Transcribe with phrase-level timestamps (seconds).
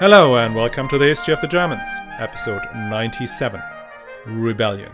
[0.00, 1.86] Hello, and welcome to the History of the Germans,
[2.18, 3.60] episode 97
[4.28, 4.90] Rebellion.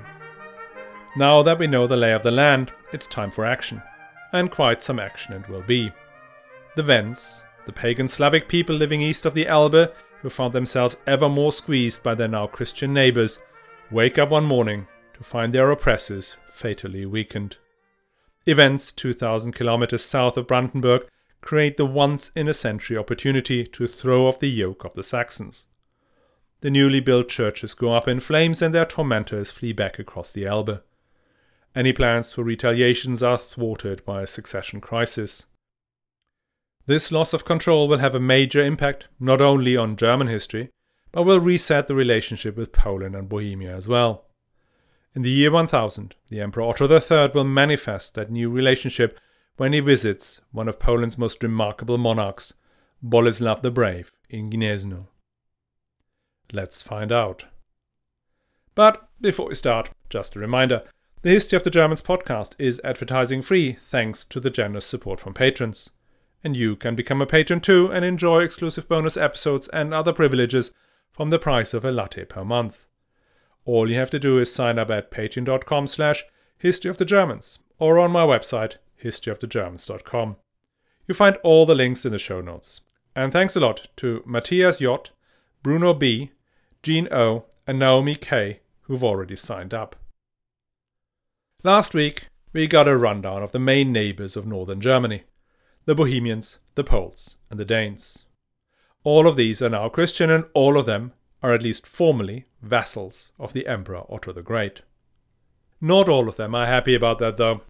[1.16, 3.80] Now that we know the lay of the land, it's time for action.
[4.32, 5.92] And quite some action it will be.
[6.74, 9.92] The Wends, the pagan Slavic people living east of the Elbe,
[10.22, 13.38] who found themselves ever more squeezed by their now Christian neighbors,
[13.92, 17.58] wake up one morning to find their oppressors fatally weakened.
[18.44, 21.02] Events 2,000 kilometers south of Brandenburg
[21.46, 25.66] create the once in a century opportunity to throw off the yoke of the Saxons.
[26.60, 30.44] The newly built churches go up in flames and their tormentors flee back across the
[30.44, 30.82] Elbe.
[31.72, 35.46] Any plans for retaliations are thwarted by a succession crisis.
[36.86, 40.70] This loss of control will have a major impact not only on German history,
[41.12, 44.24] but will reset the relationship with Poland and Bohemia as well.
[45.14, 49.18] In the year 1000, the Emperor Otto III will manifest that new relationship
[49.56, 52.52] when he visits one of Poland's most remarkable monarchs,
[53.02, 55.06] Boleslav the Brave, in Gniezno.
[56.52, 57.44] Let's find out.
[58.74, 60.82] But before we start, just a reminder
[61.22, 65.34] the History of the Germans podcast is advertising free thanks to the generous support from
[65.34, 65.90] patrons.
[66.44, 70.72] And you can become a patron too and enjoy exclusive bonus episodes and other privileges
[71.10, 72.84] from the price of a latte per month.
[73.64, 76.24] All you have to do is sign up at patreon.com slash
[76.58, 80.36] history of the Germans or on my website historyofthegermans.com.
[81.06, 82.80] You'll find all the links in the show notes.
[83.14, 84.96] And thanks a lot to Matthias J,
[85.62, 86.32] Bruno B,
[86.82, 89.96] Jean O, and Naomi K, who've already signed up.
[91.62, 95.24] Last week, we got a rundown of the main neighbors of northern Germany
[95.86, 98.24] the Bohemians, the Poles, and the Danes.
[99.04, 103.30] All of these are now Christian, and all of them are at least formally vassals
[103.38, 104.82] of the Emperor Otto the Great.
[105.80, 107.60] Not all of them are happy about that, though.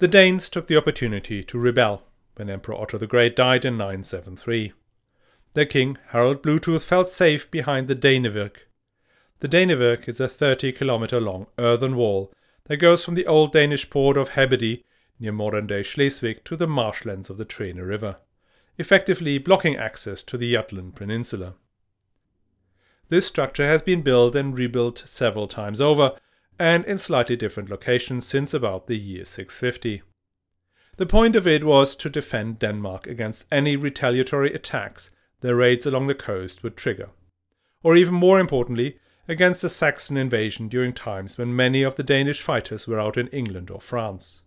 [0.00, 2.04] The Danes took the opportunity to rebel
[2.36, 4.72] when Emperor Otto the Great died in 973.
[5.52, 8.60] Their king, Harald Bluetooth, felt safe behind the Danevirk.
[9.40, 12.32] The Danevirk is a 30 kilometer long earthen wall
[12.64, 14.84] that goes from the old Danish port of Hedeby
[15.18, 18.16] near modern day Schleswig to the marshlands of the Treene River,
[18.78, 21.56] effectively blocking access to the Jutland Peninsula.
[23.10, 26.16] This structure has been built and rebuilt several times over,
[26.60, 30.02] and in slightly different locations since about the year 650.
[30.98, 35.10] The point of it was to defend Denmark against any retaliatory attacks
[35.40, 37.08] their raids along the coast would trigger,
[37.82, 42.42] or even more importantly, against a Saxon invasion during times when many of the Danish
[42.42, 44.42] fighters were out in England or France.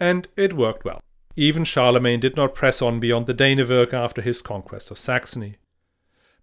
[0.00, 1.02] And it worked well.
[1.36, 5.56] Even Charlemagne did not press on beyond the Danevirk after his conquest of Saxony.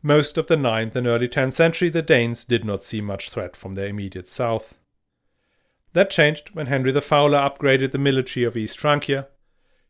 [0.02, 3.56] Most of the 9th and early 10th century, the Danes did not see much threat
[3.58, 4.76] from their immediate south.
[5.92, 9.28] That changed when Henry the Fowler upgraded the military of East Francia.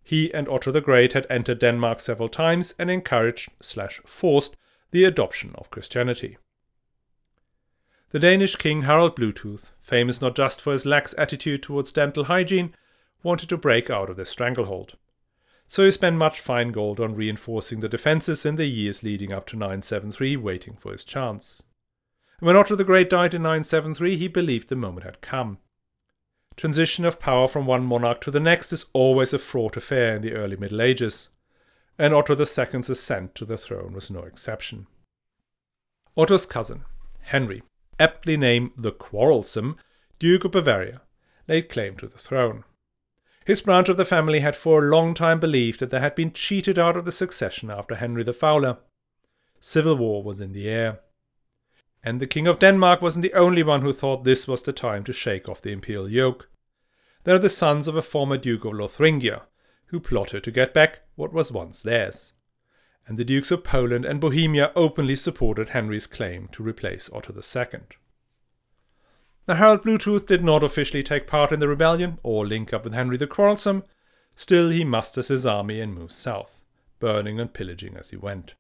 [0.02, 4.56] He and Otto the Great had entered Denmark several times and encouraged slash forced
[4.90, 6.38] the adoption of Christianity.
[8.09, 12.74] The Danish king Harald Bluetooth, famous not just for his lax attitude towards dental hygiene,
[13.22, 14.96] wanted to break out of this stranglehold
[15.69, 19.46] so he spent much fine gold on reinforcing the defences in the years leading up
[19.46, 21.62] to 973, waiting for his chance.
[22.40, 25.59] And when Otto the Great died in 973, he believed the moment had come.
[26.57, 30.24] Transition of power from one monarch to the next is always a fraught affair in
[30.24, 31.30] the early Middle Ages,
[32.00, 34.88] and Otto II's ascent to the throne was no exception.
[36.18, 36.84] Otto's cousin,
[37.22, 37.62] Henry,
[38.00, 39.78] aptly named the Quarrelsome,
[40.18, 41.01] Duke of Bavaria,
[41.47, 42.63] laid claim to the throne.
[43.50, 46.34] His branch of the family had for a long time believed that they had been
[46.34, 48.78] cheated out of the succession after Henry the Fowler.
[49.60, 51.00] Civil war was in the air.
[52.04, 55.04] And the King of Denmark wasn't the only one who thought this was the time
[55.06, 56.48] to shake off the imperial yoke.
[57.24, 59.42] They are the sons of a former Duke of Lothringia,
[59.88, 62.34] who plotted to get back what was once theirs.
[63.08, 67.80] And the Dukes of Poland and Bohemia openly supported Henry's claim to replace Otto II.
[69.50, 72.94] Now, Harald Bluetooth did not officially take part in the rebellion or link up with
[72.94, 73.84] Henry the Quarrelsome,
[74.36, 76.62] still he musters his army and moves south,
[77.00, 78.54] burning and pillaging as he went.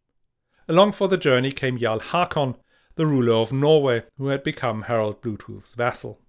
[0.67, 2.55] Along for the journey came Jarl Hakon,
[2.95, 6.19] the ruler of Norway, who had become Harald Bluetooth's vassal.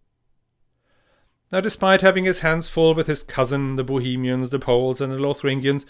[1.51, 5.17] Now, despite having his hands full with his cousin, the Bohemians, the Poles, and the
[5.17, 5.87] Lothringians,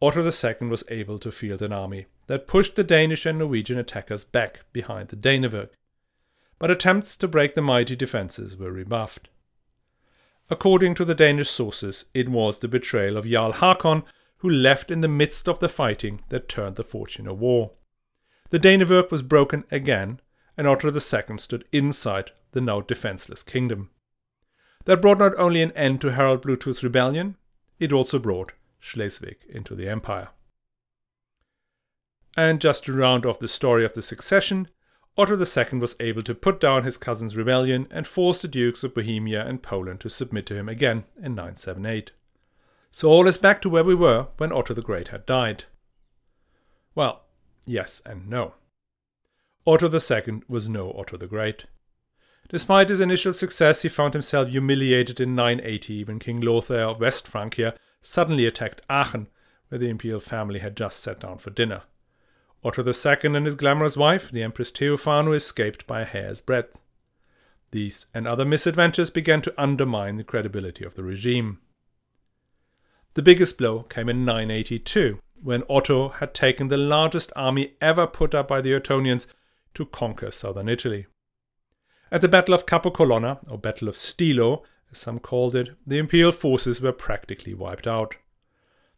[0.00, 4.22] Otto II was able to field an army that pushed the Danish and Norwegian attackers
[4.22, 5.70] back behind the Danevirk
[6.62, 9.28] but attempts to break the mighty defences were rebuffed.
[10.48, 14.04] According to the Danish sources, it was the betrayal of Jarl Hakon
[14.36, 17.72] who left in the midst of the fighting that turned the fortune of war.
[18.50, 20.20] The Danevirk was broken again,
[20.56, 23.90] and Otto II stood inside the now defenceless kingdom.
[24.84, 27.34] That brought not only an end to Harald Bluetooth's rebellion,
[27.80, 30.28] it also brought Schleswig into the empire.
[32.36, 34.68] And just to round off the story of the succession,
[35.16, 38.94] Otto II was able to put down his cousin's rebellion and force the Dukes of
[38.94, 42.12] Bohemia and Poland to submit to him again in 978.
[42.90, 45.64] So all is back to where we were when Otto the Great had died.
[46.94, 47.24] Well,
[47.66, 48.54] yes and no.
[49.66, 51.66] Otto II was no Otto the Great.
[52.48, 57.28] Despite his initial success, he found himself humiliated in 980 when King Lothair of West
[57.28, 59.28] Francia suddenly attacked Aachen,
[59.68, 61.82] where the imperial family had just sat down for dinner.
[62.64, 66.78] Otto II and his glamorous wife, the Empress Theophano, escaped by a hair's breadth.
[67.72, 71.58] These and other misadventures began to undermine the credibility of the regime.
[73.14, 78.34] The biggest blow came in 982, when Otto had taken the largest army ever put
[78.34, 79.26] up by the Ottonians
[79.74, 81.06] to conquer southern Italy.
[82.12, 86.30] At the Battle of Capo or Battle of Stilo, as some called it, the imperial
[86.30, 88.14] forces were practically wiped out.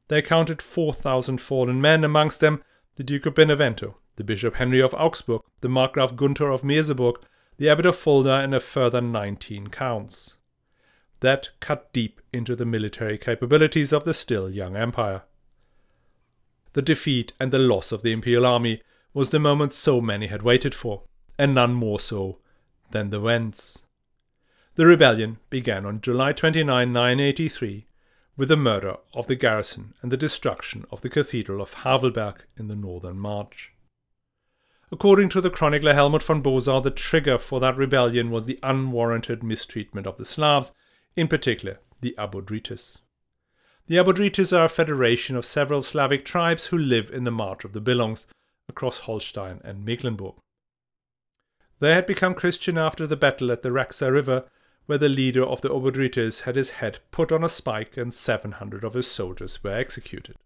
[0.08, 2.62] They counted 4,000 fallen men, amongst them
[2.96, 7.16] the Duke of Benevento, the Bishop Henry of Augsburg, the Markgraf Gunther of Merseburg,
[7.56, 10.36] the Abbot of Fulda, and a further 19 counts.
[11.20, 15.22] That cut deep into the military capabilities of the still young empire.
[16.74, 18.82] The defeat and the loss of the imperial army
[19.12, 21.02] was the moment so many had waited for,
[21.38, 22.38] and none more so
[22.90, 23.84] than the Wends.
[24.74, 27.86] The rebellion began on July 29, 983,
[28.36, 32.68] with the murder of the garrison and the destruction of the cathedral of Havelberg in
[32.68, 33.72] the northern March.
[34.90, 39.42] According to the chronicler Helmold von Bosau, the trigger for that rebellion was the unwarranted
[39.42, 40.72] mistreatment of the Slavs,
[41.16, 42.98] in particular the Abodrites.
[43.86, 47.72] The Abodrites are a federation of several Slavic tribes who live in the March of
[47.72, 48.26] the Billungs
[48.68, 50.34] across Holstein and Mecklenburg.
[51.80, 54.44] They had become Christian after the battle at the Raxa River
[54.86, 58.84] where the leader of the Abodrites had his head put on a spike and 700
[58.84, 60.36] of his soldiers were executed.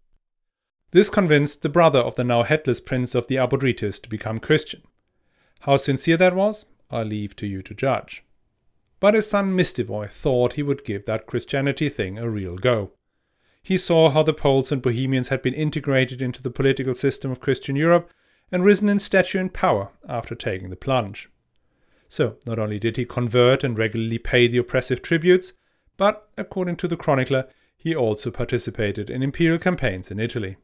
[0.91, 4.81] This convinced the brother of the now headless prince of the Abodrites to become Christian.
[5.61, 8.23] How sincere that was, I leave to you to judge.
[8.99, 12.91] But his son Mistivoy thought he would give that Christianity thing a real go.
[13.61, 17.39] He saw how the Poles and Bohemians had been integrated into the political system of
[17.39, 18.09] Christian Europe
[18.51, 21.29] and risen in stature and power after taking the plunge.
[22.09, 25.53] So, not only did he convert and regularly pay the oppressive tributes,
[25.95, 27.47] but, according to the chronicler,
[27.77, 30.57] he also participated in imperial campaigns in Italy.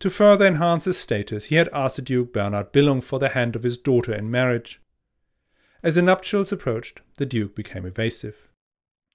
[0.00, 3.54] To further enhance his status, he had asked the Duke Bernard Billung for the hand
[3.54, 4.80] of his daughter in marriage.
[5.82, 8.48] As the nuptials approached, the Duke became evasive.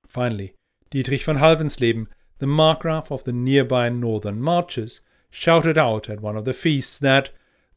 [0.08, 0.54] Finally,
[0.90, 2.08] Dietrich von Haldensleben,
[2.40, 7.30] the Markgraf of the nearby northern marches, shouted out at one of the feasts that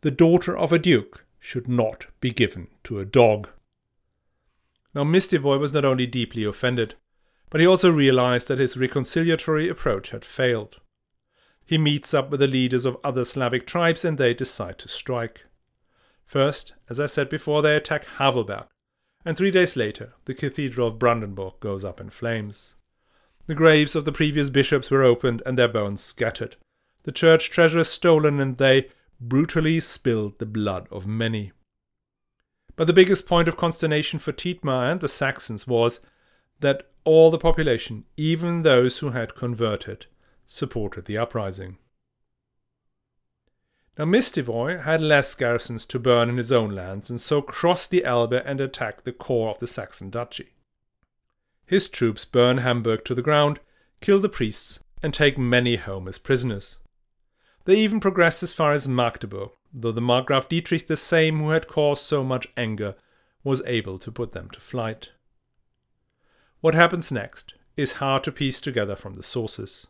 [0.03, 3.49] the daughter of a duke should not be given to a dog.
[4.95, 6.95] Now, Mistivoy was not only deeply offended,
[7.49, 10.79] but he also realized that his reconciliatory approach had failed.
[11.65, 15.47] He meets up with the leaders of other Slavic tribes and they decide to strike.
[16.27, 18.67] First, as I said before, they attack Havelberg,
[19.25, 22.77] and three days later, the Cathedral of Brandenburg goes up in flames.
[23.47, 26.57] The graves of the previous bishops were opened and their bones scattered,
[27.05, 28.89] the church treasures stolen, and they
[29.21, 31.53] brutally spilled the blood of many.
[32.81, 36.01] But the biggest point of consternation for Thietmar and the Saxons was
[36.61, 40.07] that all the population, even those who had converted,
[40.47, 41.77] supported the uprising.
[43.99, 48.03] Now Mistivoy had less garrisons to burn in his own lands and so crossed the
[48.03, 50.55] Elbe and attacked the core of the Saxon duchy.
[51.67, 53.61] His troops burn Hamburg to the ground,
[54.01, 56.79] kill the priests, and take many home as prisoners.
[57.71, 61.69] They even progressed as far as Magdeburg, though the Markgraf Dietrich, the same who had
[61.69, 62.97] caused so much anger,
[63.45, 65.11] was able to put them to flight.
[66.61, 69.87] What happens next is hard to piece together from the sources.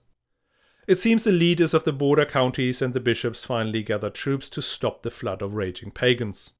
[0.87, 4.61] It seems the leaders of the border counties and the bishops finally gather troops to
[4.61, 6.51] stop the flood of raging pagans.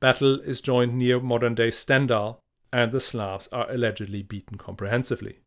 [0.00, 2.40] Battle is joined near modern day Stendal,
[2.72, 5.43] and the Slavs are allegedly beaten comprehensively.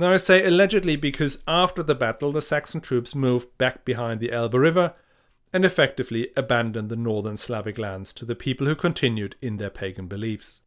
[0.00, 4.32] Now I say allegedly because after the battle the Saxon troops moved back behind the
[4.32, 4.94] Elbe River
[5.52, 10.06] and effectively abandoned the northern Slavic lands to the people who continued in their pagan
[10.06, 10.62] beliefs.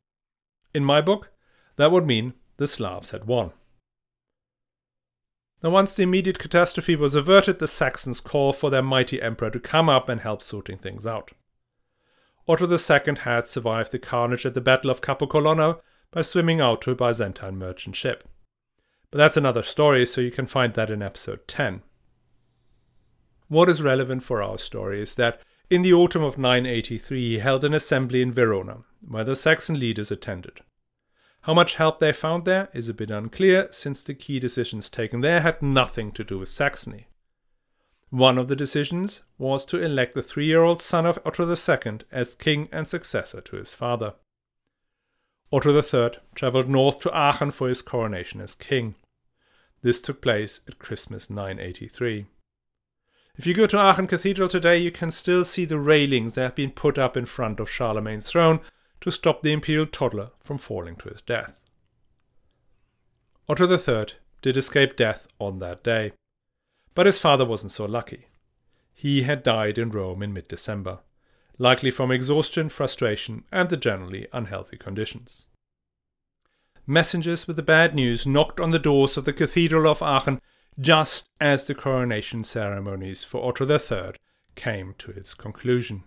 [0.71, 1.31] In my book,
[1.77, 3.53] that would mean the Slavs had won.
[5.63, 9.59] Now, once the immediate catastrophe was averted, the Saxons called for their mighty emperor to
[9.59, 11.31] come up and help sorting things out.
[12.47, 16.91] Otto II had survived the carnage at the Battle of Capo by swimming out to
[16.91, 18.29] a Byzantine merchant ship.
[19.13, 21.84] But that's another story, so you can find that in episode 10.
[23.48, 25.39] What is relevant for our story is that
[25.70, 28.77] in the autumn of 983 he held an assembly in Verona,
[29.08, 30.62] where the Saxon leaders attended.
[31.41, 35.22] How much help they found there is a bit unclear, since the key decisions taken
[35.22, 37.05] there had nothing to do with Saxony.
[38.10, 42.00] One of the decisions was to elect the three year old son of Otto II
[42.12, 44.15] as king and successor to his father.
[45.51, 48.96] Otto III travelled north to Aachen for his coronation as king.
[49.83, 52.25] This took place at Christmas 983.
[53.35, 56.55] If you go to Aachen Cathedral today, you can still see the railings that have
[56.55, 58.61] been put up in front of Charlemagne's throne
[59.01, 61.57] to stop the imperial toddler from falling to his death.
[63.49, 64.05] Otto III
[64.41, 66.13] did escape death on that day,
[66.95, 68.27] but his father wasn't so lucky.
[68.93, 70.99] He had died in Rome in mid December,
[71.57, 75.47] likely from exhaustion, frustration, and the generally unhealthy conditions.
[76.85, 80.41] Messengers with the bad news knocked on the doors of the Cathedral of Aachen
[80.79, 84.13] just as the coronation ceremonies for Otto III
[84.55, 86.03] came to its conclusion.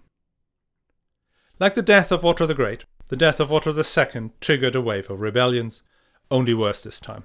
[1.58, 5.10] Like the death of Otto the Great, the death of Otto II triggered a wave
[5.10, 5.82] of rebellions,
[6.30, 7.24] only worse this time.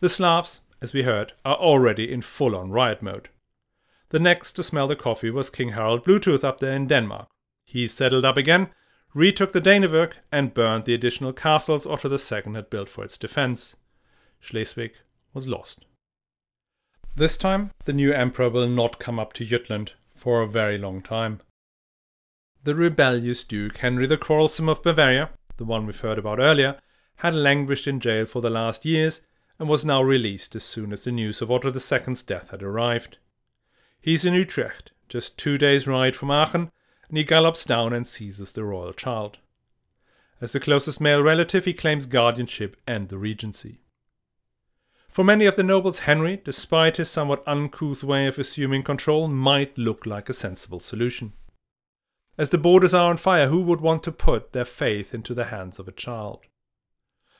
[0.00, 3.30] The Slavs, as we heard, are already in full on riot mode.
[4.10, 7.28] The next to smell the coffee was King Harald Bluetooth up there in Denmark.
[7.64, 8.68] He settled up again,
[9.16, 13.74] retook the Danevirke, and burned the additional castles Otto II had built for its defense.
[14.40, 14.92] Schleswig
[15.32, 15.86] was lost.
[17.14, 21.00] This time, the new emperor will not come up to Jutland for a very long
[21.00, 21.40] time.
[22.62, 26.78] The rebellious Duke Henry the Quarrelsome of Bavaria, the one we've heard about earlier,
[27.16, 29.22] had languished in jail for the last years
[29.58, 33.16] and was now released as soon as the news of Otto II's death had arrived.
[33.98, 36.70] He's in Utrecht, just two days' ride from Aachen,
[37.08, 39.38] and he gallops down and seizes the royal child.
[40.40, 43.80] As the closest male relative, he claims guardianship and the regency.
[45.08, 49.78] For many of the nobles, Henry, despite his somewhat uncouth way of assuming control, might
[49.78, 51.32] look like a sensible solution.
[52.36, 55.46] As the borders are on fire, who would want to put their faith into the
[55.46, 56.40] hands of a child?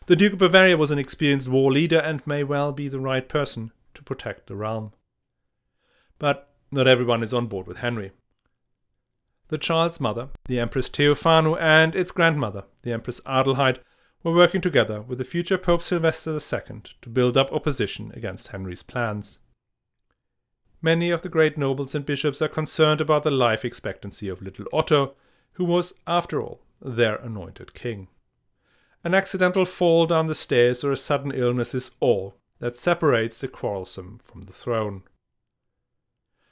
[0.06, 3.28] The Duke of Bavaria was an experienced war leader and may well be the right
[3.28, 4.92] person to protect the realm.
[6.18, 8.12] But not everyone is on board with Henry.
[9.48, 13.78] The child's mother, the Empress Theophano, and its grandmother, the Empress Adelheid,
[14.24, 18.82] were working together with the future Pope Sylvester II to build up opposition against Henry's
[18.82, 19.38] plans.
[20.82, 24.66] Many of the great nobles and bishops are concerned about the life expectancy of little
[24.72, 25.14] Otto,
[25.52, 28.08] who was, after all, their anointed king.
[29.04, 33.48] An accidental fall down the stairs or a sudden illness is all that separates the
[33.48, 35.04] quarrelsome from the throne.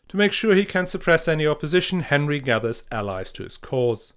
[0.08, 4.12] To make sure he can suppress any opposition, Henry gathers allies to his cause.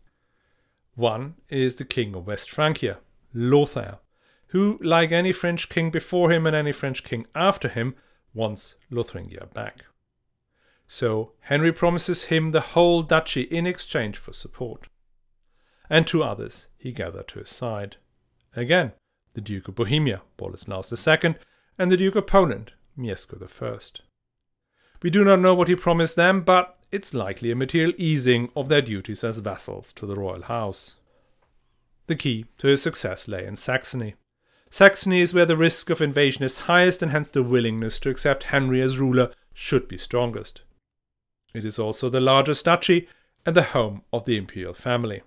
[0.96, 2.98] One is the King of West Francia,
[3.34, 4.00] Lothair,
[4.48, 7.96] who, like any French king before him and any French king after him,
[8.34, 9.86] wants Lotharingia back.
[10.88, 14.88] So Henry promises him the whole duchy in exchange for support.
[15.90, 17.98] And two others he gathered to his side.
[18.56, 18.94] Again,
[19.34, 21.36] the Duke of Bohemia, Boleslaus II,
[21.78, 24.02] and the Duke of Poland, Mieszko I.
[25.02, 28.70] We do not know what he promised them, but it's likely a material easing of
[28.70, 30.96] their duties as vassals to the royal house.
[32.08, 34.16] The key to his success lay in Saxony.
[34.70, 38.44] Saxony is where the risk of invasion is highest and hence the willingness to accept
[38.44, 40.62] Henry as ruler should be strongest.
[41.54, 43.08] It is also the largest duchy
[43.46, 45.22] and the home of the imperial family.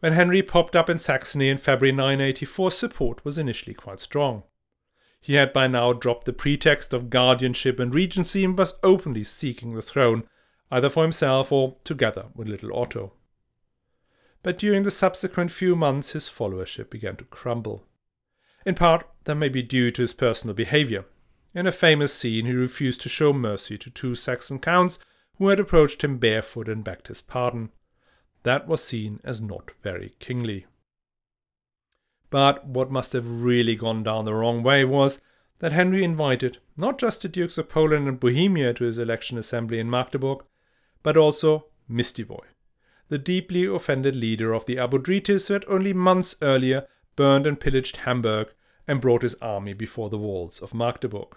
[0.00, 4.42] When Henry popped up in Saxony in February 984, support was initially quite strong.
[5.24, 9.74] He had by now dropped the pretext of guardianship and regency and was openly seeking
[9.74, 10.28] the throne,
[10.70, 13.14] either for himself or together with little Otto
[14.44, 17.82] but during the subsequent few months his followership began to crumble.
[18.66, 21.06] In part, that may be due to his personal behavior.
[21.54, 24.98] In a famous scene, he refused to show mercy to two Saxon counts
[25.38, 27.70] who had approached him barefoot and begged his pardon.
[28.42, 30.66] That was seen as not very kingly.
[32.34, 35.20] But what must have really gone down the wrong way was
[35.60, 39.78] that Henry invited not just the Dukes of Poland and Bohemia to his election assembly
[39.78, 40.40] in Magdeburg,
[41.04, 42.42] but also Mistivoy,
[43.08, 47.98] the deeply offended leader of the Abodrites who had only months earlier burned and pillaged
[47.98, 48.48] Hamburg
[48.88, 51.36] and brought his army before the walls of Magdeburg.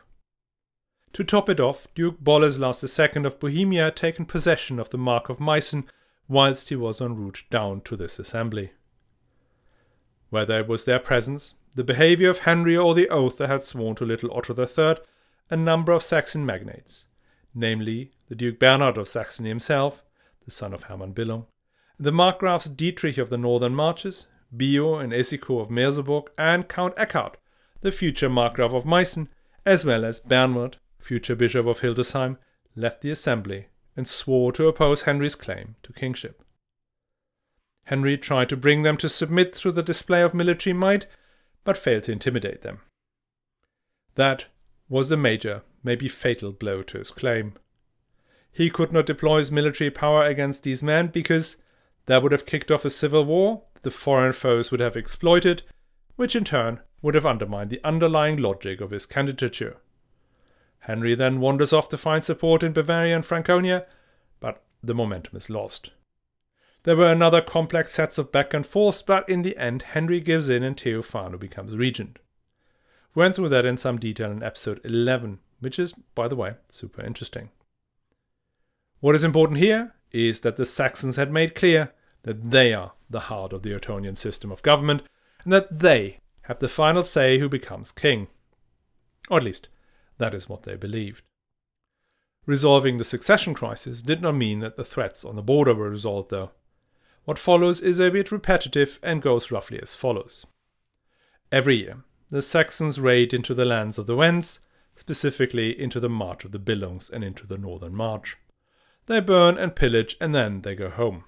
[1.14, 5.30] To top it off, Duke Boleslaus II of Bohemia had taken possession of the Mark
[5.30, 5.84] of Meissen
[6.28, 8.72] whilst he was en route down to this assembly.
[10.30, 13.96] Whether it was their presence, the behaviour of Henry, or the oath they had sworn
[13.96, 14.98] to little Otto III,
[15.50, 17.06] a number of Saxon magnates,
[17.54, 20.04] namely the Duke Bernard of Saxony himself,
[20.44, 21.46] the son of Hermann Billung,
[22.00, 27.36] the Markgrafs Dietrich of the Northern Marches, Bio and Esiko of Merseburg, and Count Eckhard,
[27.82, 29.28] the future Markgraf of Meissen,
[29.66, 32.38] as well as Bernward, future Bishop of Hildesheim,
[32.76, 36.44] left the assembly and swore to oppose Henry's claim to kingship.
[37.88, 41.06] Henry tried to bring them to submit through the display of military might,
[41.64, 42.82] but failed to intimidate them.
[44.16, 44.46] That
[44.90, 47.54] was the major, maybe fatal blow to his claim.
[48.52, 51.56] He could not deploy his military power against these men because
[52.08, 55.64] that would have kicked off a civil war the foreign foes would have exploited,
[56.18, 59.78] which in turn would have undermined the underlying logic of his candidature.
[60.80, 63.86] Henry then wanders off to find support in Bavaria and Franconia,
[64.42, 65.92] but the momentum is lost.
[66.88, 70.48] There were another complex sets of back and forth, but in the end, Henry gives
[70.48, 72.18] in and Theophano becomes regent.
[73.14, 76.54] We went through that in some detail in episode 11, which is, by the way,
[76.70, 77.50] super interesting.
[79.02, 81.92] What is important here is that the Saxons had made clear
[82.24, 85.04] that they are the heart of the Ottonian system of government
[85.44, 88.30] and that they have the final say who becomes king.
[89.30, 89.68] Or at least,
[90.20, 91.22] that is what they believed.
[92.46, 96.30] Resolving the succession crisis did not mean that the threats on the border were resolved,
[96.30, 96.52] though.
[97.28, 100.46] What follows is a bit repetitive and goes roughly as follows.
[101.52, 104.62] Every year, the Saxons raid into the lands of the Wends,
[104.96, 108.38] specifically into the March of the Billungs and into the Northern March.
[109.08, 111.26] They burn and pillage and then they go home.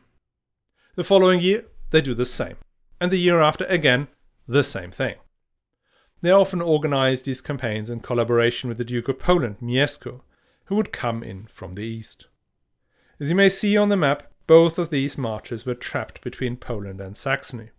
[0.96, 2.56] The following year, they do the same.
[3.02, 4.08] And the year after, again,
[4.48, 5.16] the same thing.
[6.22, 10.22] They often organized these campaigns in collaboration with the Duke of Poland, Mieszko,
[10.68, 12.28] who would come in from the east.
[13.20, 17.00] As you may see on the map, both of these marches were trapped between Poland
[17.00, 17.70] and Saxony.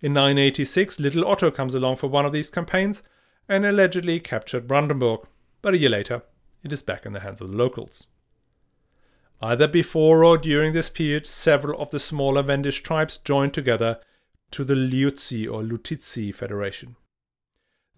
[0.00, 3.02] In 986, little Otto comes along for one of these campaigns
[3.48, 5.26] and allegedly captured Brandenburg,
[5.62, 6.22] but a year later,
[6.62, 8.06] it is back in the hands of the locals.
[9.42, 13.98] Either before or during this period, several of the smaller Wendish tribes joined together
[14.52, 16.94] to the Liuzzi or Lutizzi Federation.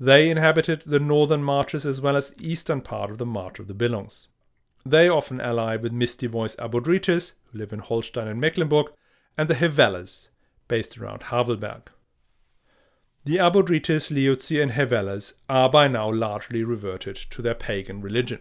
[0.00, 3.66] They inhabited the northern marches as well as the eastern part of the March of
[3.66, 4.28] the Billungs.
[4.88, 8.92] They often ally with Mistivoy's Abodrites, who live in Holstein and Mecklenburg,
[9.36, 10.28] and the Hevellers,
[10.68, 11.88] based around Havelberg.
[13.24, 18.38] The Abodrites, Liuzzi, and Hevellers are by now largely reverted to their pagan religion.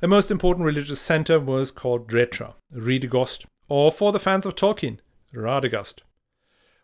[0.00, 4.98] The most important religious center was called Dretra, Riedegost, or for the fans of Tolkien,
[5.34, 6.00] Radegast.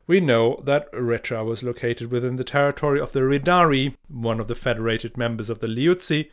[0.06, 4.54] We know that Rethra was located within the territory of the Ridari, one of the
[4.54, 6.30] federated members of the Liuzzi.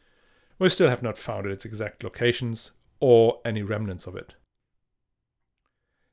[0.62, 2.70] We still have not found its exact locations
[3.00, 4.36] or any remnants of it.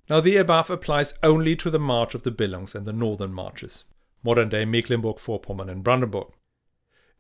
[0.09, 3.85] Now, the above applies only to the march of the Billungs and the northern marches,
[4.23, 6.29] modern day Mecklenburg Vorpommern and Brandenburg.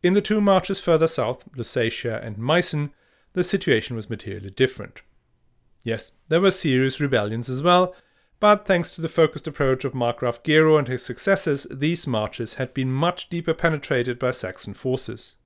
[0.02, 2.92] In the two marches further south, Lusatia and Meissen,
[3.34, 5.02] the situation was materially different.
[5.84, 7.94] Yes, there were serious rebellions as well,
[8.40, 12.72] but thanks to the focused approach of Markgraf Gero and his successors, these marches had
[12.72, 15.36] been much deeper penetrated by Saxon forces.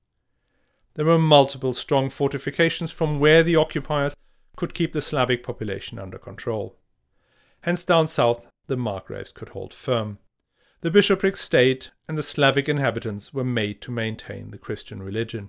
[0.94, 4.14] There were multiple strong fortifications from where the occupiers
[4.56, 6.76] could keep the Slavic population under control.
[7.62, 10.18] Hence, down south, the Margraves could hold firm.
[10.82, 15.48] The bishopric stayed, and the Slavic inhabitants were made to maintain the Christian religion.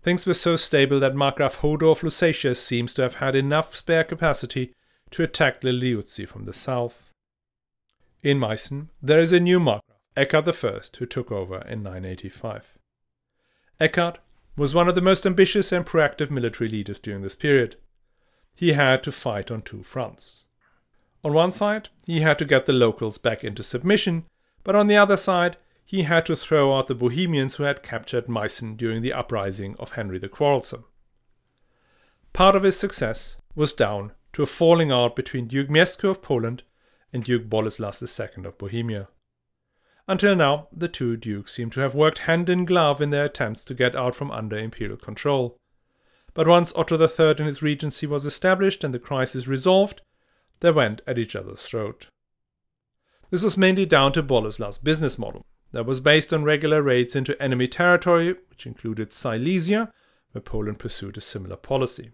[0.00, 4.04] Things were so stable that Markgraf Hodo of Lusatia seems to have had enough spare
[4.04, 4.72] capacity
[5.10, 7.10] to attack the Liuzzi from the south.
[8.22, 9.80] In Meissen, there is a new Markgraf,
[10.16, 12.78] Eckhard I, who took over in 985.
[13.80, 14.18] Eckhard
[14.56, 17.76] was one of the most ambitious and proactive military leaders during this period.
[18.54, 20.44] He had to fight on two fronts.
[21.24, 24.26] On one side, he had to get the locals back into submission,
[24.62, 28.26] but on the other side, he had to throw out the Bohemians who had captured
[28.26, 30.84] Meissen during the uprising of Henry the Quarrelsome.
[32.32, 36.62] Part of his success was down to a falling out between Duke Mieszko of Poland
[37.12, 39.08] and Duke Boleslas II of Bohemia.
[40.06, 43.64] Until now, the two dukes seem to have worked hand in glove in their attempts
[43.64, 45.56] to get out from under imperial control.
[46.34, 50.02] But once Otto III and his regency was established and the crisis resolved,
[50.60, 52.08] they went at each other's throat.
[53.30, 57.40] This was mainly down to Boleslas' business model that was based on regular raids into
[57.42, 59.90] enemy territory, which included Silesia,
[60.32, 62.12] where Poland pursued a similar policy.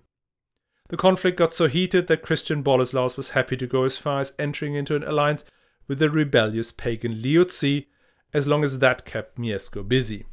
[0.89, 4.33] The conflict got so heated that Christian Boleslaus was happy to go as far as
[4.39, 5.45] entering into an alliance
[5.91, 7.87] with the rebellious pagan Liuzzi,
[8.33, 10.25] as long as that kept Mieszko busy.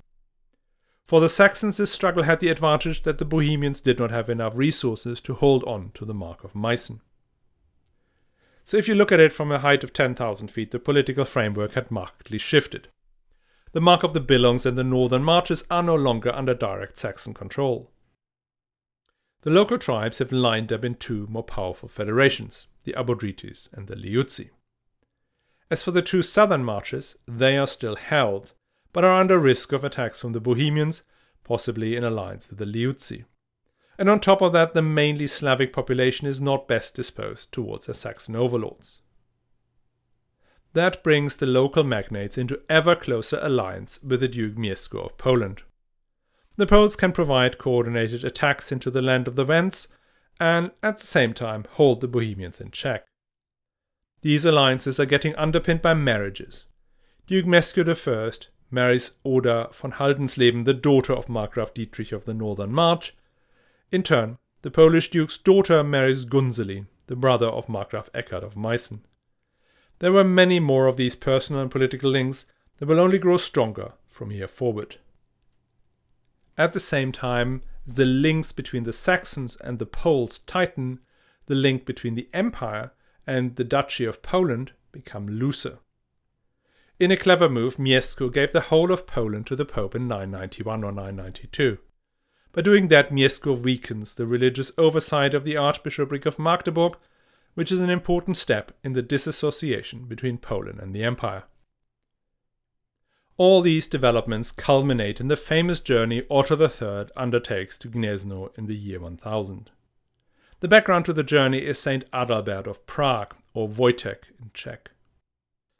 [1.03, 4.55] For the Saxons, this struggle had the advantage that the Bohemians did not have enough
[4.55, 6.99] resources to hold on to the Mark of Meissen.
[8.65, 11.71] So, if you look at it from a height of 10,000 feet, the political framework
[11.73, 12.89] had markedly shifted
[13.71, 17.33] the Mark of the Billungs and the northern marches are no longer under direct Saxon
[17.33, 17.89] control.
[19.41, 23.95] The local tribes have lined up in two more powerful federations, the Abodrites and the
[23.95, 24.51] Liuzzi.
[25.69, 28.53] As for the two southern marches, they are still held,
[28.93, 31.03] but are under risk of attacks from the Bohemians,
[31.43, 33.25] possibly in alliance with the Liuzzi.
[33.97, 37.95] And on top of that, the mainly Slavic population is not best disposed towards their
[37.95, 39.01] Saxon overlords.
[40.73, 45.63] That brings the local magnates into ever closer alliance with the Duke Mieszko of Poland.
[46.55, 49.87] the Poles can provide coordinated attacks into the land of the Wends
[50.39, 53.07] and at the same time hold the Bohemians in check.
[54.21, 56.65] These alliances are getting underpinned by marriages.
[57.27, 62.71] Duke Mieszko I marries Oda von Haldensleben, the daughter of Markgraf Dietrich of the Northern
[62.71, 63.15] March.
[63.91, 69.01] In turn, the Polish duke's daughter marries Gunzelin, the brother of Markgraf Eckhard of Meissen.
[69.99, 72.45] There were many more of these personal and political links
[72.77, 74.97] that will only grow stronger from here forward.
[76.57, 80.99] At the same time, the links between the Saxons and the Poles tighten,
[81.45, 82.91] the link between the Empire
[83.27, 85.79] and the Duchy of Poland become looser.
[86.99, 90.83] In a clever move, Mieszko gave the whole of Poland to the Pope in 991
[90.83, 91.77] or 992.
[92.53, 96.97] By doing that, Mieszko weakens the religious oversight of the Archbishopric of Magdeburg,
[97.53, 101.43] which is an important step in the disassociation between Poland and the Empire.
[103.37, 108.75] All these developments culminate in the famous journey Otto III undertakes to Gniezno in the
[108.75, 109.69] year 1000.
[110.59, 114.89] The background to the journey is Saint Adalbert of Prague, or Vojtěch in Czech.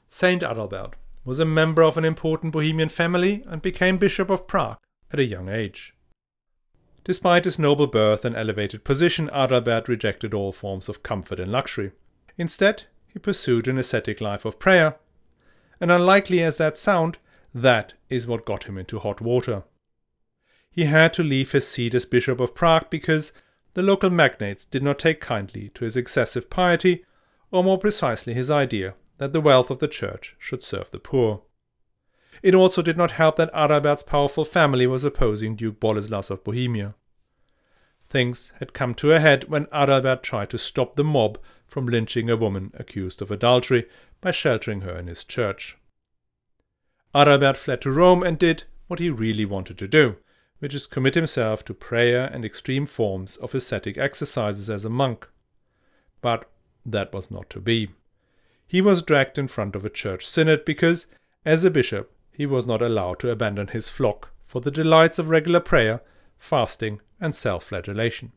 [0.07, 0.93] Saint Adalbert
[1.25, 4.77] was a member of an important Bohemian family and became Bishop of Prague
[5.11, 5.95] at a young age.
[7.03, 11.91] Despite his noble birth and elevated position, Adalbert rejected all forms of comfort and luxury.
[12.37, 14.97] Instead, he pursued an ascetic life of prayer.
[15.81, 17.17] And unlikely as that sound,
[17.51, 19.63] that is what got him into hot water.
[20.69, 23.31] He had to leave his seat as Bishop of Prague because
[23.77, 27.05] the local magnates did not take kindly to his excessive piety,
[27.51, 31.43] or more precisely his idea that the wealth of the church should serve the poor.
[32.41, 36.95] It also did not help that Adalbert's powerful family was opposing Duke Boleslaus of Bohemia.
[38.09, 41.37] Things had come to a head when Adalbert tried to stop the mob
[41.67, 43.85] from lynching a woman accused of adultery
[44.21, 45.77] by sheltering her in his church.
[47.13, 50.15] Adalbert fled to Rome and did what he really wanted to do,
[50.59, 55.27] which is commit himself to prayer and extreme forms of ascetic exercises as a monk.
[56.21, 56.49] But
[56.85, 57.89] that was not to be.
[58.67, 61.07] He was dragged in front of a church synod because,
[61.45, 65.29] as a bishop, he was not allowed to abandon his flock for the delights of
[65.29, 66.01] regular prayer,
[66.37, 68.31] fasting, and self flagellation.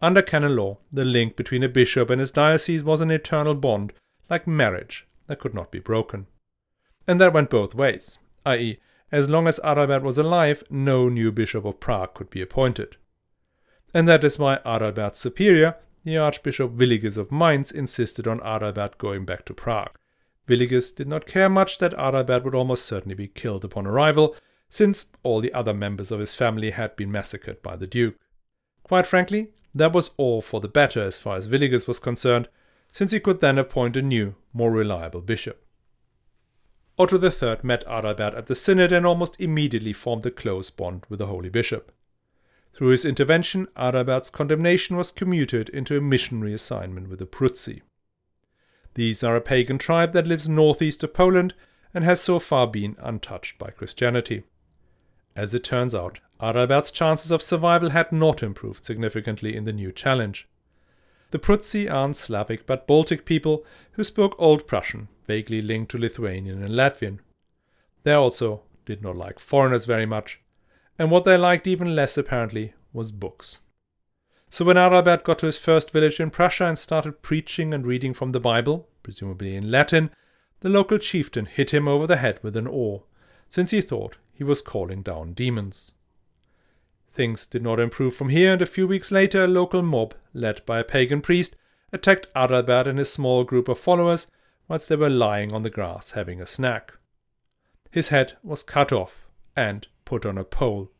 [0.00, 3.92] Under canon law, the link between a bishop and his diocese was an eternal bond,
[4.28, 6.26] like marriage, that could not be broken.
[7.06, 8.78] And that went both ways, i.e.,
[9.12, 12.96] as long as Adalbert was alive, no new bishop of Prague could be appointed.
[13.92, 19.26] And that is why Adalbert's superior, the Archbishop Willigis of Mainz, insisted on Adalbert going
[19.26, 19.94] back to Prague.
[20.48, 24.34] Willigis did not care much that Adalbert would almost certainly be killed upon arrival,
[24.70, 28.16] since all the other members of his family had been massacred by the Duke.
[28.82, 32.48] Quite frankly, that was all for the better as far as Willigis was concerned,
[32.90, 35.62] since he could then appoint a new, more reliable bishop.
[36.98, 41.18] Otto III met Adalbert at the synod and almost immediately formed a close bond with
[41.18, 41.92] the holy bishop.
[42.74, 47.82] Through his intervention, Adalbert's condemnation was commuted into a missionary assignment with the Abruzzi.
[48.94, 51.54] These are a pagan tribe that lives northeast of Poland
[51.94, 54.44] and has so far been untouched by Christianity.
[55.34, 59.92] As it turns out, Adalbert's chances of survival had not improved significantly in the new
[59.92, 60.48] challenge.
[61.32, 66.62] The Abruzzi aren't Slavic but Baltic people who spoke Old Prussian, vaguely linked to Lithuanian
[66.62, 67.20] and Latvian.
[68.02, 70.42] They also did not like foreigners very much,
[70.98, 73.60] and what they liked even less apparently was books.
[74.50, 78.12] So when Adalbert got to his first village in Prussia and started preaching and reading
[78.12, 80.10] from the Bible, presumably in Latin,
[80.60, 83.04] the local chieftain hit him over the head with an oar,
[83.48, 85.92] since he thought he was calling down demons.
[87.12, 90.64] Things did not improve from here, and a few weeks later, a local mob, led
[90.64, 91.54] by a pagan priest,
[91.92, 94.26] attacked Adalbert and his small group of followers
[94.66, 96.94] whilst they were lying on the grass having a snack.
[97.90, 100.90] His head was cut off and put on a pole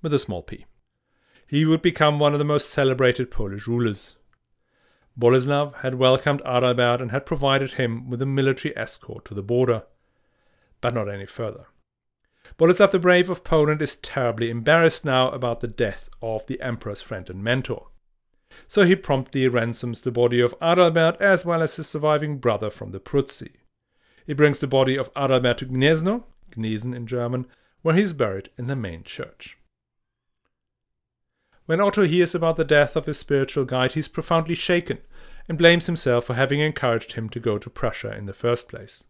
[0.00, 0.64] with a small p.
[1.46, 4.16] He would become one of the most celebrated Polish rulers.
[5.18, 9.82] Boleslav had welcomed Adalbert and had provided him with a military escort to the border,
[10.80, 11.66] but not any further.
[12.60, 17.00] Boleslav the Brave of Poland is terribly embarrassed now about the death of the emperor's
[17.00, 17.88] friend and mentor.
[18.68, 22.90] So he promptly ransoms the body of Adalbert as well as his surviving brother from
[22.90, 23.52] the Abruzzi.
[24.26, 27.46] He brings the body of Adalbert to Gniezno, Gnesen in German,
[27.80, 29.56] where he is buried in the main church.
[31.64, 34.98] When Otto hears about the death of his spiritual guide, he is profoundly shaken
[35.48, 39.02] and blames himself for having encouraged him to go to Prussia in the first place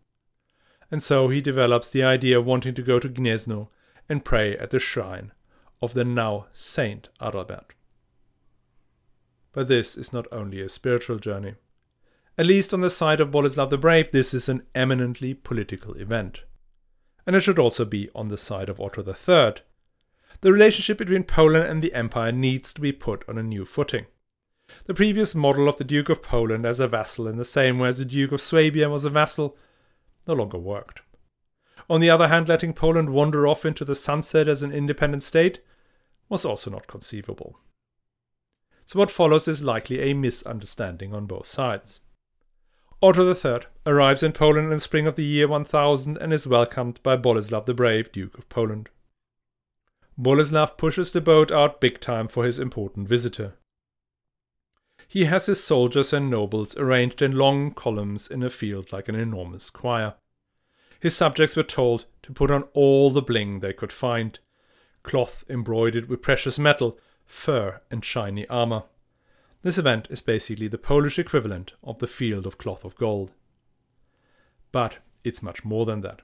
[0.91, 3.69] and so he develops the idea of wanting to go to Gniezno
[4.09, 5.33] and pray at the shrine
[5.81, 7.71] of the now Saint Adalbert.
[9.53, 11.55] But this is not only a spiritual journey.
[12.37, 16.43] At least on the side of Boleslav the Brave, this is an eminently political event.
[17.27, 19.63] And it should also be on the side of Otto III.
[20.41, 24.07] the relationship between Poland and the Empire needs to be put on a new footing.
[24.87, 27.89] The previous model of the Duke of Poland as a vassal in the same way
[27.89, 29.57] as the Duke of Swabia was a vassal
[30.27, 31.01] no longer worked.
[31.89, 35.61] On the other hand, letting Poland wander off into the sunset as an independent state
[36.29, 37.59] was also not conceivable.
[38.87, 42.01] So, what follows is likely a misunderstanding on both sides.
[43.03, 47.03] Otto III arrives in Poland in the spring of the year 1000 and is welcomed
[47.03, 48.91] by Boleslav the Brave, Duke of Poland.
[50.19, 53.55] Boleslav pushes the boat out big time for his important visitor.
[55.11, 59.17] He has his soldiers and nobles arranged in long columns in a field like an
[59.17, 60.15] enormous choir.
[61.01, 64.39] His subjects were told to put on all the bling they could find
[65.03, 66.97] cloth embroidered with precious metal,
[67.27, 68.85] fur, and shiny armor.
[69.63, 73.33] This event is basically the Polish equivalent of the Field of Cloth of Gold.
[74.71, 76.21] But it's much more than that.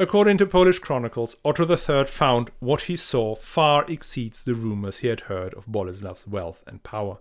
[0.00, 5.06] According to Polish chronicles, Otto III found what he saw far exceeds the rumors he
[5.06, 7.18] had heard of Boleslav's wealth and power.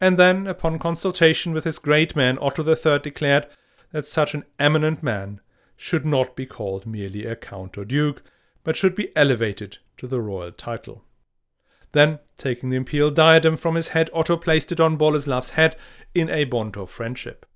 [0.00, 3.46] And then, upon consultation with his great men, Otto III declared
[3.92, 5.40] that such an eminent man
[5.76, 8.22] should not be called merely a count or duke,
[8.64, 11.04] but should be elevated to the royal title.
[11.92, 15.76] Then, taking the imperial diadem from his head, Otto placed it on Boleslav's head
[16.12, 17.46] in a bond of friendship.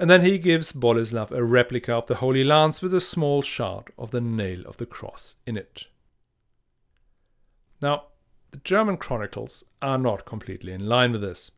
[0.00, 3.92] And then he gives Boleslav a replica of the Holy Lance with a small shard
[3.96, 5.84] of the nail of the cross in it.
[7.80, 8.06] Now,
[8.50, 11.52] the German chronicles are not completely in line with this.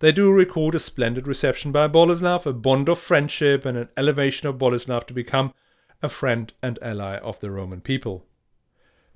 [0.00, 4.48] They do record a splendid reception by Boleslav, a bond of friendship, and an elevation
[4.48, 5.52] of Boleslav to become
[6.02, 8.26] a friend and ally of the Roman people.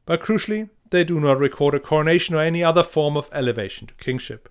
[0.04, 3.94] But crucially, they do not record a coronation or any other form of elevation to
[3.94, 4.50] kingship.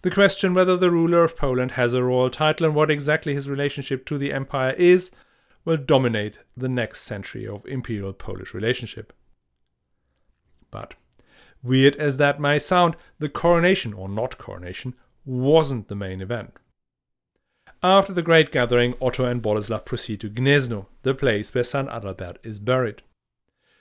[0.00, 3.50] The question whether the ruler of Poland has a royal title and what exactly his
[3.50, 5.10] relationship to the empire is
[5.66, 9.12] will dominate the next century of imperial Polish relationship.
[10.70, 10.94] But,
[11.62, 14.94] weird as that may sound, the coronation, or not coronation,
[15.24, 16.58] wasn't the main event.
[17.82, 21.88] After the great gathering, Otto and Boleslav proceed to Gniezno, the place where St.
[21.88, 23.02] Adalbert is buried.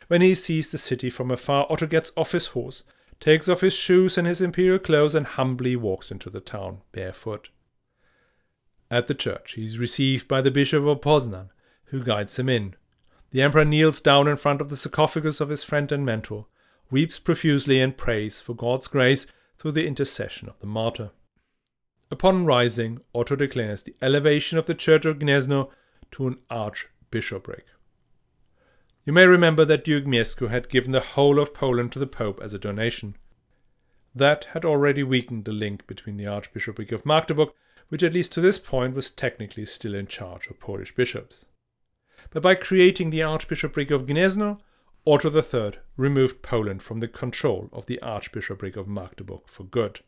[0.08, 2.84] When he sees the city from afar, Otto gets off his horse,
[3.20, 7.50] takes off his shoes and his imperial clothes, and humbly walks into the town, barefoot.
[8.89, 11.50] At the church, he is received by the Bishop of Poznan,
[11.86, 12.76] who guides him in.
[13.30, 16.48] The emperor kneels down in front of the sarcophagus of his friend and mentor,
[16.92, 19.26] weeps profusely, and prays for God's grace
[19.58, 21.12] through the intercession of the martyr.
[22.12, 25.70] Upon rising, Otto declares the elevation of the church of Gniezno
[26.12, 27.66] to an archbishopric.
[29.06, 32.40] You may remember that Duke Mieszko had given the whole of Poland to the Pope
[32.44, 33.16] as a donation.
[34.14, 37.50] That had already weakened the link between the Archbishopric of Magdeburg,
[37.88, 41.46] which at least to this point was technically still in charge of Polish bishops.
[42.30, 44.60] But by creating the Archbishopric of Gniezno,
[45.06, 50.02] Otto III removed Poland from the control of the Archbishopric of Magdeburg for good.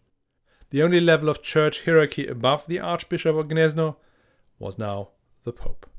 [0.70, 3.96] The only level of church hierarchy above the Archbishop of Gniezno
[4.60, 5.10] was now
[5.44, 5.90] the Pope.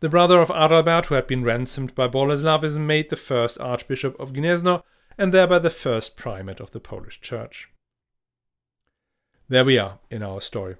[0.00, 4.18] The brother of Adalbert, who had been ransomed by Boleslav, is made the first Archbishop
[4.18, 4.82] of Gniezno
[5.18, 7.70] and thereby the first primate of the Polish Church.
[9.48, 10.76] There we are in our story.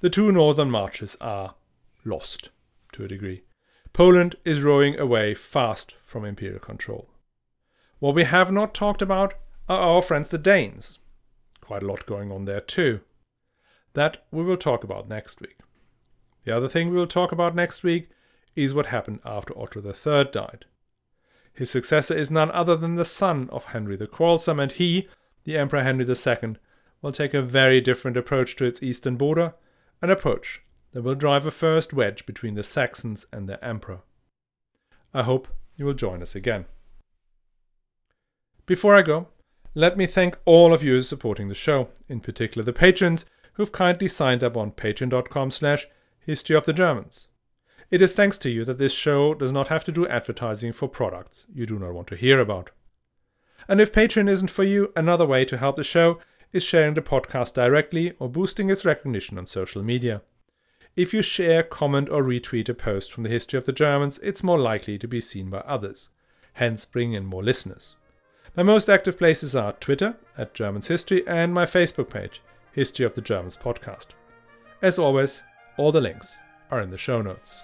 [0.00, 1.54] The two northern marches are
[2.04, 2.50] lost
[2.92, 3.42] to a degree.
[3.92, 7.08] Poland is rowing away fast from imperial control.
[7.98, 9.34] What we have not talked about
[9.68, 11.00] are our friends the Danes.
[11.60, 13.00] Quite a lot going on there too.
[13.94, 15.58] That we will talk about next week.
[16.44, 18.10] The other thing we will talk about next week
[18.54, 20.64] is what happened after Otto III died.
[21.52, 25.08] His successor is none other than the son of Henry the Quarrelsome, and he,
[25.44, 26.56] the Emperor Henry II,
[27.02, 29.54] will take a very different approach to its eastern border,
[30.00, 34.00] an approach that will drive a first wedge between the Saxons and their emperor.
[35.12, 36.66] I hope you will join us again.
[38.66, 39.28] Before I go,
[39.74, 43.24] let me thank all of you supporting the show, in particular the patrons
[43.54, 45.86] who've kindly signed up on patreon.com slash
[46.20, 47.28] history of the Germans.
[47.90, 50.88] It is thanks to you that this show does not have to do advertising for
[50.88, 52.70] products you do not want to hear about.
[53.66, 56.18] And if Patreon isn't for you, another way to help the show
[56.52, 60.22] is sharing the podcast directly or boosting its recognition on social media.
[60.98, 64.42] If you share, comment, or retweet a post from the history of the Germans, it's
[64.42, 66.08] more likely to be seen by others,
[66.54, 67.94] hence bringing in more listeners.
[68.56, 73.14] My most active places are Twitter at Germans History and my Facebook page, History of
[73.14, 74.08] the Germans Podcast.
[74.82, 75.44] As always,
[75.76, 76.36] all the links
[76.68, 77.62] are in the show notes.